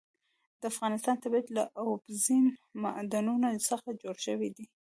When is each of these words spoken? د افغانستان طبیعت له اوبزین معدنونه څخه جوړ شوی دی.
د 0.59 0.61
افغانستان 0.73 1.15
طبیعت 1.23 1.47
له 1.57 1.63
اوبزین 1.83 2.45
معدنونه 2.83 3.47
څخه 3.69 3.87
جوړ 4.01 4.15
شوی 4.25 4.49
دی. 4.57 4.65